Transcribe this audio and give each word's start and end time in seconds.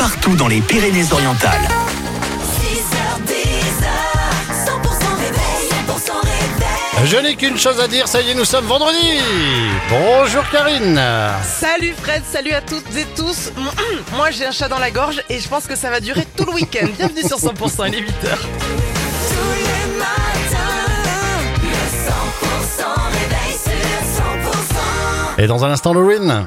partout 0.00 0.34
dans 0.34 0.48
les 0.48 0.62
Pyrénées-Orientales. 0.62 1.68
6h10, 2.56 3.34
100% 4.64 4.72
réveil, 5.18 5.68
100% 5.86 6.12
réveil. 6.22 7.04
Je 7.04 7.16
n'ai 7.18 7.36
qu'une 7.36 7.58
chose 7.58 7.78
à 7.78 7.86
dire, 7.86 8.08
ça 8.08 8.22
y 8.22 8.30
est, 8.30 8.34
nous 8.34 8.46
sommes 8.46 8.64
vendredi. 8.64 9.20
Bonjour 9.90 10.42
Karine. 10.50 10.98
Salut 11.44 11.92
Fred, 12.00 12.22
salut 12.32 12.52
à 12.52 12.62
toutes 12.62 12.96
et 12.96 13.04
tous. 13.14 13.52
Moi 14.16 14.30
j'ai 14.36 14.46
un 14.46 14.52
chat 14.52 14.68
dans 14.68 14.78
la 14.78 14.90
gorge 14.90 15.22
et 15.28 15.38
je 15.38 15.46
pense 15.46 15.66
que 15.66 15.76
ça 15.76 15.90
va 15.90 16.00
durer 16.00 16.26
tout 16.34 16.46
le 16.46 16.52
week-end. 16.52 16.86
Bienvenue 16.96 17.22
sur 17.22 17.36
100%, 17.36 17.88
il 17.88 17.96
est 17.96 18.00
8h. 18.00 18.08
Tous 18.08 19.52
les 19.54 19.98
matins, 19.98 20.56
le 21.62 21.76
100% 22.08 22.86
réveil 23.12 23.52
sur 23.52 24.24
100%. 25.36 25.44
Et 25.44 25.46
dans 25.46 25.62
un 25.62 25.70
instant, 25.70 25.92
Lorraine. 25.92 26.46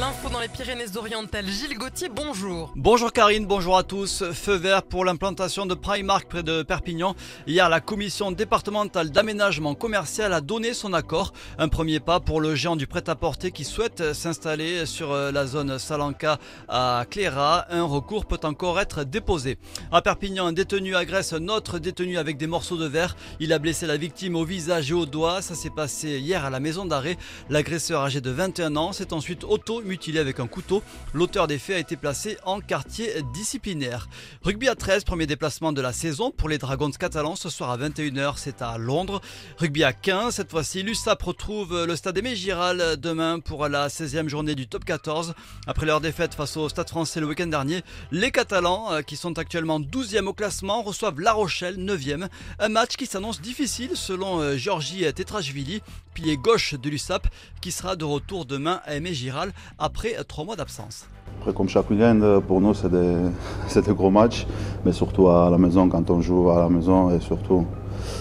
L'info 0.00 0.30
dans 0.30 0.40
les 0.40 0.48
Pyrénées-Orientales, 0.48 1.46
Gilles 1.46 1.76
Gauthier, 1.76 2.08
bonjour. 2.08 2.72
Bonjour 2.76 3.12
Karine, 3.12 3.44
bonjour 3.44 3.76
à 3.76 3.82
tous. 3.82 4.24
Feu 4.32 4.54
vert 4.54 4.84
pour 4.84 5.04
l'implantation 5.04 5.66
de 5.66 5.74
Primark 5.74 6.26
près 6.30 6.42
de 6.42 6.62
Perpignan. 6.62 7.14
Hier, 7.46 7.68
la 7.68 7.82
commission 7.82 8.32
départementale 8.32 9.10
d'aménagement 9.10 9.74
commercial 9.74 10.32
a 10.32 10.40
donné 10.40 10.72
son 10.72 10.94
accord. 10.94 11.34
Un 11.58 11.68
premier 11.68 12.00
pas 12.00 12.20
pour 12.20 12.40
le 12.40 12.54
géant 12.54 12.74
du 12.74 12.86
prêt-à-porter 12.86 13.50
qui 13.50 13.64
souhaite 13.64 14.14
s'installer 14.14 14.86
sur 14.86 15.12
euh, 15.12 15.30
la 15.30 15.44
zone 15.44 15.78
Salanca 15.78 16.38
à 16.70 17.04
Cléra. 17.10 17.66
Un 17.68 17.84
recours 17.84 18.24
peut 18.24 18.40
encore 18.44 18.80
être 18.80 19.04
déposé. 19.04 19.58
À 19.90 20.00
Perpignan, 20.00 20.46
un 20.46 20.52
détenu 20.54 20.96
agresse 20.96 21.34
un 21.34 21.48
autre 21.48 21.78
détenu 21.78 22.16
avec 22.16 22.38
des 22.38 22.46
morceaux 22.46 22.78
de 22.78 22.86
verre. 22.86 23.14
Il 23.40 23.52
a 23.52 23.58
blessé 23.58 23.86
la 23.86 23.98
victime 23.98 24.36
au 24.36 24.46
visage 24.46 24.90
et 24.90 24.94
au 24.94 25.04
doigt. 25.04 25.42
Ça 25.42 25.54
s'est 25.54 25.68
passé 25.68 26.18
hier 26.18 26.46
à 26.46 26.50
la 26.50 26.60
maison 26.60 26.86
d'arrêt. 26.86 27.18
L'agresseur 27.50 28.00
âgé 28.00 28.22
de 28.22 28.30
21 28.30 28.76
ans 28.76 28.94
s'est 28.94 29.12
ensuite 29.12 29.44
auto-mutilé 29.82 30.18
avec 30.18 30.40
un 30.40 30.46
couteau. 30.46 30.82
L'auteur 31.12 31.46
des 31.46 31.58
faits 31.58 31.76
a 31.76 31.78
été 31.78 31.96
placé 31.96 32.38
en 32.44 32.60
quartier 32.60 33.10
disciplinaire. 33.34 34.08
Rugby 34.42 34.68
à 34.68 34.74
13, 34.74 35.04
premier 35.04 35.26
déplacement 35.26 35.72
de 35.72 35.80
la 35.80 35.92
saison 35.92 36.30
pour 36.30 36.48
les 36.48 36.58
Dragons 36.58 36.90
catalans. 36.90 37.36
Ce 37.36 37.50
soir 37.50 37.70
à 37.70 37.78
21h, 37.78 38.34
c'est 38.36 38.62
à 38.62 38.78
Londres. 38.78 39.20
Rugby 39.58 39.84
à 39.84 39.92
15, 39.92 40.34
cette 40.34 40.50
fois-ci, 40.50 40.82
l'USAP 40.82 41.22
retrouve 41.22 41.84
le 41.84 41.96
stade 41.96 42.18
Aimé 42.18 42.36
Giral 42.36 42.96
demain 42.98 43.40
pour 43.40 43.68
la 43.68 43.88
16e 43.88 44.28
journée 44.28 44.54
du 44.54 44.66
top 44.68 44.84
14. 44.84 45.34
Après 45.66 45.86
leur 45.86 46.00
défaite 46.00 46.34
face 46.34 46.56
au 46.56 46.68
stade 46.68 46.88
français 46.88 47.20
le 47.20 47.26
week-end 47.26 47.46
dernier, 47.46 47.82
les 48.10 48.30
Catalans, 48.30 48.92
euh, 48.92 49.02
qui 49.02 49.16
sont 49.16 49.38
actuellement 49.38 49.80
12e 49.80 50.26
au 50.26 50.32
classement, 50.32 50.82
reçoivent 50.82 51.20
La 51.20 51.32
Rochelle 51.32 51.76
9e. 51.76 52.28
Un 52.58 52.68
match 52.68 52.96
qui 52.96 53.06
s'annonce 53.06 53.40
difficile 53.40 53.90
selon 53.94 54.40
euh, 54.40 54.56
Georgi 54.56 55.04
Tetrashvili, 55.12 55.82
pilier 56.14 56.36
gauche 56.36 56.74
de 56.74 56.90
l'USAP, 56.90 57.26
qui 57.60 57.72
sera 57.72 57.96
de 57.96 58.04
retour 58.04 58.44
demain 58.44 58.80
à 58.84 58.94
Aimé 58.94 59.14
Giral 59.14 59.52
après 59.78 60.14
trois 60.26 60.44
mois 60.44 60.56
d'absence. 60.56 61.06
Après, 61.40 61.52
comme 61.52 61.68
chaque 61.68 61.90
week-end, 61.90 62.20
euh, 62.22 62.40
pour 62.40 62.60
nous, 62.60 62.74
c'est 62.74 62.90
des, 62.90 63.94
gros 63.94 64.10
matchs, 64.10 64.46
mais 64.84 64.92
surtout 64.92 65.28
à 65.28 65.50
la 65.50 65.58
maison, 65.58 65.88
quand 65.88 66.08
on 66.10 66.20
joue 66.20 66.50
à 66.50 66.58
la 66.58 66.68
maison 66.68 67.10
et 67.10 67.20
surtout 67.20 67.66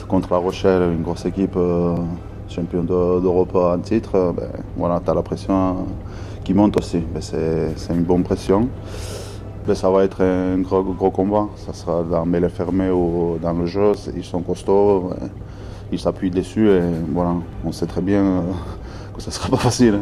contre 0.08 0.32
La 0.32 0.38
Rochelle, 0.38 0.94
une 0.94 1.04
grosse 1.04 1.26
équipe, 1.26 1.56
euh, 1.56 1.96
champion 2.52 2.84
de- 2.84 3.22
d'Europe 3.22 3.56
en 3.56 3.80
titre, 3.80 4.16
euh, 4.16 4.32
ben, 4.34 4.50
voilà, 4.76 5.02
tu 5.04 5.10
as 5.10 5.14
la 5.14 5.22
pression 5.22 5.54
euh, 5.54 5.74
qui 6.44 6.54
monte 6.54 6.78
aussi. 6.78 7.00
Ben, 7.00 7.22
c'est, 7.22 7.94
une 7.94 8.04
bonne 8.04 8.24
pression. 8.24 8.68
Ben, 9.66 9.76
ça 9.76 9.90
va 9.90 10.04
être 10.04 10.22
un 10.24 10.60
gros, 10.60 11.12
combat. 11.12 11.48
Ça 11.56 11.74
sera 11.74 12.04
dans 12.04 12.26
mêlée 12.26 12.50
fermée 12.50 12.90
ou 12.90 13.38
dans 13.42 13.54
le 13.54 13.66
jeu. 13.66 13.94
Ils 14.16 14.24
sont 14.24 14.42
costauds, 14.42 15.12
ils 15.92 16.00
s'appuient 16.00 16.32
dessus 16.32 16.70
et 16.70 16.82
voilà, 17.14 17.36
on 17.66 17.72
sait 17.72 17.86
très 17.86 18.02
bien 18.02 18.24
euh, 18.24 18.42
que 19.16 19.22
ça 19.22 19.30
ne 19.30 19.34
sera 19.34 19.50
pas 19.50 19.58
facile. 19.58 20.00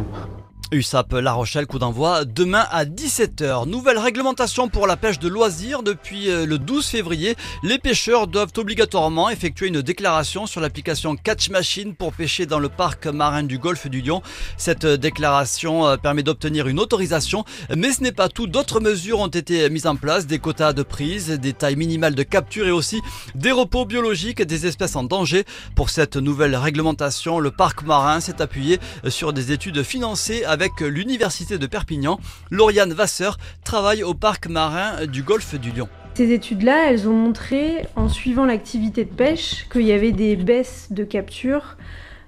USAP 0.71 1.13
La 1.13 1.33
Rochelle, 1.33 1.65
coup 1.65 1.79
d'envoi 1.79 2.25
demain 2.25 2.63
à 2.69 2.85
17h. 2.85 3.67
Nouvelle 3.67 3.97
réglementation 3.97 4.69
pour 4.69 4.85
la 4.85 4.97
pêche 4.97 5.17
de 5.17 5.27
loisirs. 5.27 5.81
Depuis 5.81 6.29
euh, 6.29 6.45
le 6.45 6.59
12 6.59 6.85
février, 6.85 7.35
les 7.63 7.79
pêcheurs 7.79 8.27
doivent 8.27 8.51
obligatoirement 8.55 9.31
effectuer 9.31 9.69
une 9.69 9.81
déclaration 9.81 10.45
sur 10.45 10.61
l'application 10.61 11.15
Catch 11.15 11.49
Machine 11.49 11.95
pour 11.95 12.13
pêcher 12.13 12.45
dans 12.45 12.59
le 12.59 12.69
parc 12.69 13.07
marin 13.07 13.41
du 13.41 13.57
golfe 13.57 13.87
du 13.87 14.01
Lion. 14.01 14.21
Cette 14.57 14.85
euh, 14.85 14.97
déclaration 14.97 15.87
euh, 15.87 15.97
permet 15.97 16.21
d'obtenir 16.21 16.67
une 16.67 16.79
autorisation, 16.79 17.45
mais 17.75 17.91
ce 17.91 18.03
n'est 18.03 18.11
pas 18.11 18.29
tout. 18.29 18.45
D'autres 18.45 18.79
mesures 18.79 19.21
ont 19.21 19.27
été 19.27 19.67
mises 19.71 19.87
en 19.87 19.95
place, 19.95 20.27
des 20.27 20.37
quotas 20.37 20.73
de 20.73 20.83
prise, 20.83 21.29
des 21.29 21.53
tailles 21.53 21.77
minimales 21.77 22.13
de 22.13 22.23
capture 22.23 22.67
et 22.67 22.71
aussi 22.71 23.01
des 23.33 23.51
repos 23.51 23.85
biologiques 23.85 24.43
des 24.43 24.67
espèces 24.67 24.95
en 24.95 25.03
danger. 25.03 25.45
Pour 25.73 25.89
cette 25.89 26.15
nouvelle 26.15 26.55
réglementation, 26.55 27.39
le 27.39 27.49
parc 27.49 27.81
marin 27.81 28.19
s'est 28.19 28.39
appuyé 28.39 28.79
sur 29.07 29.33
des 29.33 29.51
études 29.51 29.81
financées 29.81 30.45
l'université 30.81 31.57
de 31.57 31.67
Perpignan. 31.67 32.19
Lauriane 32.51 32.93
Vasseur 32.93 33.37
travaille 33.63 34.03
au 34.03 34.13
parc 34.13 34.47
marin 34.47 35.05
du 35.05 35.23
golfe 35.23 35.55
du 35.59 35.71
Lion. 35.71 35.87
Ces 36.15 36.31
études-là, 36.31 36.89
elles 36.89 37.07
ont 37.07 37.13
montré, 37.13 37.85
en 37.95 38.09
suivant 38.09 38.45
l'activité 38.45 39.05
de 39.05 39.09
pêche, 39.09 39.67
qu'il 39.71 39.83
y 39.83 39.91
avait 39.91 40.11
des 40.11 40.35
baisses 40.35 40.87
de 40.91 41.03
capture 41.03 41.77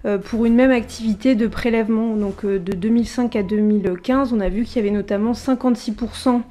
euh, 0.06 0.18
pour 0.18 0.46
une 0.46 0.56
même 0.56 0.72
activité 0.72 1.36
de 1.36 1.48
prélèvement. 1.48 2.16
Donc 2.16 2.46
euh, 2.46 2.60
de 2.60 2.74
2005 2.74 3.36
à 3.36 3.44
2015, 3.44 4.34
on 4.34 4.40
a 4.40 4.50
vu 4.50 4.64
qu'il 4.64 4.78
y 4.78 4.80
avait 4.80 4.96
notamment 4.96 5.34
56% 5.34 6.42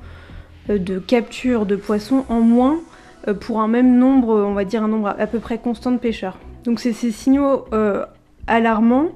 de 0.69 0.99
capture 0.99 1.67
de 1.67 1.77
poissons 1.77 2.25
en 2.29 2.41
moins 2.41 2.81
euh, 3.29 3.35
pour 3.35 3.61
un 3.61 3.69
même 3.69 3.99
nombre, 3.99 4.35
on 4.35 4.55
va 4.55 4.65
dire 4.65 4.83
un 4.83 4.89
nombre 4.89 5.09
à 5.09 5.27
peu 5.27 5.39
près 5.39 5.59
constant 5.59 5.93
de 5.93 5.99
pêcheurs. 5.99 6.39
Donc 6.65 6.81
c'est 6.81 6.93
ces 6.93 7.11
signaux 7.11 7.65
euh, 7.73 8.05
alarmants 8.47 9.11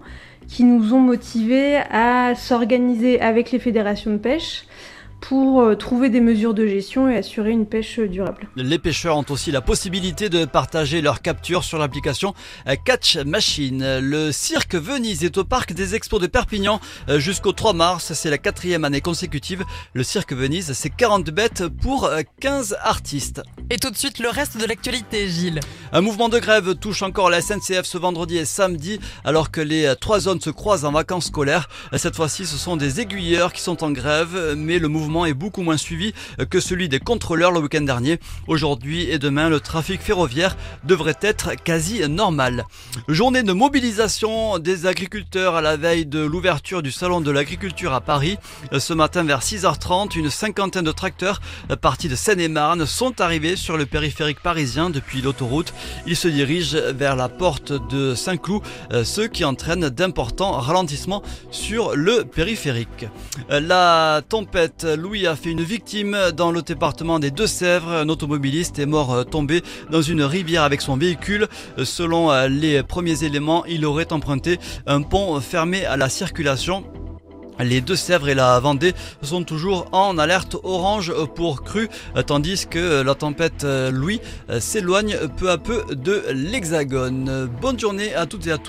qui 0.48 0.64
nous 0.64 0.92
ont 0.94 1.00
motivés 1.00 1.76
à 1.90 2.34
s'organiser 2.34 3.20
avec 3.20 3.50
les 3.50 3.58
fédérations 3.58 4.12
de 4.12 4.18
pêche 4.18 4.64
pour 5.28 5.62
euh, 5.62 5.74
trouver 5.74 6.10
des 6.10 6.20
mesures 6.20 6.54
de 6.54 6.66
gestion 6.66 7.08
et 7.08 7.16
assurer 7.16 7.50
une 7.50 7.66
pêche 7.66 7.98
euh, 7.98 8.08
durable. 8.08 8.48
Les 8.56 8.78
pêcheurs 8.78 9.16
ont 9.16 9.24
aussi 9.30 9.50
la 9.50 9.60
possibilité 9.60 10.28
de 10.28 10.44
partager 10.44 11.00
leurs 11.00 11.22
captures 11.22 11.64
sur 11.64 11.78
l'application 11.78 12.34
Catch 12.84 13.16
Machine. 13.18 14.00
Le 14.00 14.32
cirque 14.32 14.74
Venise 14.74 15.24
est 15.24 15.38
au 15.38 15.44
parc 15.44 15.72
des 15.72 15.94
expos 15.94 16.20
de 16.20 16.26
Perpignan 16.26 16.80
euh, 17.08 17.18
jusqu'au 17.18 17.52
3 17.52 17.72
mars. 17.72 18.12
C'est 18.12 18.30
la 18.30 18.38
quatrième 18.38 18.84
année 18.84 19.00
consécutive. 19.00 19.64
Le 19.94 20.02
cirque 20.02 20.32
Venise, 20.32 20.72
c'est 20.74 20.90
40 20.90 21.30
bêtes 21.30 21.68
pour 21.68 22.04
euh, 22.04 22.20
15 22.40 22.76
artistes. 22.82 23.42
Et 23.70 23.78
tout 23.78 23.90
de 23.90 23.96
suite 23.96 24.18
le 24.18 24.28
reste 24.28 24.58
de 24.58 24.66
l'actualité, 24.66 25.28
Gilles. 25.28 25.60
Un 25.92 26.00
mouvement 26.00 26.28
de 26.28 26.38
grève 26.38 26.74
touche 26.74 27.02
encore 27.02 27.30
la 27.30 27.40
SNCF 27.40 27.84
ce 27.84 27.98
vendredi 27.98 28.36
et 28.36 28.44
samedi 28.44 29.00
alors 29.24 29.50
que 29.50 29.60
les 29.60 29.86
euh, 29.86 29.94
trois 29.94 30.20
zones 30.20 30.40
se 30.40 30.50
croisent 30.50 30.84
en 30.84 30.92
vacances 30.92 31.26
scolaires. 31.26 31.68
Euh, 31.92 31.98
Cette 31.98 32.16
fois-ci, 32.16 32.46
ce 32.46 32.56
sont 32.56 32.76
des 32.76 33.00
aiguilleurs 33.00 33.52
qui 33.52 33.62
sont 33.62 33.84
en 33.84 33.90
grève, 33.90 34.54
mais 34.56 34.78
le 34.78 34.88
mouvement 34.88 35.13
est 35.24 35.34
beaucoup 35.34 35.62
moins 35.62 35.76
suivi 35.76 36.12
euh, 36.40 36.44
que 36.44 36.58
celui 36.58 36.88
des 36.88 36.98
contrôleurs 36.98 37.52
le 37.52 37.60
week-end 37.60 37.82
dernier. 37.82 38.18
Aujourd'hui 38.48 39.08
et 39.08 39.18
demain, 39.18 39.48
le 39.48 39.60
trafic 39.60 40.00
ferroviaire 40.00 40.56
devrait 40.82 41.18
être 41.20 41.54
quasi 41.54 42.08
normal. 42.08 42.64
Journée 43.06 43.44
de 43.44 43.52
mobilisation 43.52 44.58
des 44.58 44.86
agriculteurs 44.86 45.54
à 45.54 45.62
la 45.62 45.76
veille 45.76 46.06
de 46.06 46.18
l'ouverture 46.18 46.82
du 46.82 46.90
salon 46.90 47.20
de 47.20 47.30
l'agriculture 47.30 47.92
à 47.92 48.00
Paris. 48.00 48.36
Euh, 48.72 48.80
Ce 48.80 48.92
matin 48.92 49.22
vers 49.22 49.42
6h30, 49.42 50.18
une 50.18 50.30
cinquantaine 50.30 50.84
de 50.84 50.92
tracteurs 50.92 51.40
euh, 51.70 51.76
partis 51.76 52.08
de 52.08 52.16
Seine-et-Marne 52.16 52.86
sont 52.86 53.20
arrivés 53.20 53.54
sur 53.54 53.76
le 53.76 53.86
périphérique 53.86 54.40
parisien 54.40 54.90
depuis 54.90 55.22
l'autoroute. 55.22 55.72
Ils 56.06 56.16
se 56.16 56.28
dirigent 56.28 56.78
vers 56.94 57.14
la 57.14 57.28
porte 57.28 57.72
de 57.90 58.14
Saint-Cloud, 58.14 58.62
ce 58.90 59.20
qui 59.20 59.44
entraîne 59.44 59.90
d'importants 59.90 60.52
ralentissements 60.52 61.22
sur 61.50 61.94
le 61.94 62.24
périphérique. 62.24 63.06
La 63.48 64.22
tempête 64.28 64.86
Louis 64.96 65.26
a 65.26 65.36
fait 65.36 65.50
une 65.50 65.62
victime 65.62 66.16
dans 66.36 66.50
le 66.50 66.62
département 66.62 67.18
des 67.18 67.30
Deux-Sèvres. 67.30 67.90
Un 67.90 68.08
automobiliste 68.08 68.78
est 68.78 68.86
mort 68.86 69.12
euh, 69.12 69.24
tombé 69.24 69.62
dans 69.90 70.02
une 70.02 70.22
rivière 70.22 70.62
avec 70.62 70.80
son 70.80 70.96
véhicule. 70.96 71.48
Selon 71.82 72.30
euh, 72.30 72.48
les 72.48 72.82
premiers 72.82 73.24
éléments, 73.24 73.64
il 73.66 73.84
aurait 73.86 74.12
emprunté 74.12 74.58
un 74.86 75.02
pont 75.02 75.40
fermé 75.40 75.84
à 75.84 75.96
la 75.96 76.08
circulation. 76.08 76.84
Les 77.60 77.80
Deux-Sèvres 77.80 78.28
et 78.28 78.34
la 78.34 78.58
Vendée 78.58 78.94
sont 79.22 79.44
toujours 79.44 79.86
en 79.92 80.18
alerte 80.18 80.56
orange 80.64 81.12
pour 81.36 81.62
crue, 81.62 81.88
euh, 82.16 82.22
tandis 82.22 82.66
que 82.66 83.02
la 83.02 83.14
tempête 83.14 83.64
Louis 83.64 84.20
s'éloigne 84.58 85.16
peu 85.36 85.50
à 85.50 85.58
peu 85.58 85.84
de 85.94 86.24
l'Hexagone. 86.32 87.48
Bonne 87.60 87.78
journée 87.78 88.14
à 88.14 88.26
toutes 88.26 88.46
et 88.46 88.52
à 88.52 88.58
tous. 88.58 88.62